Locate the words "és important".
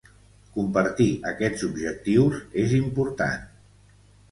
2.65-3.47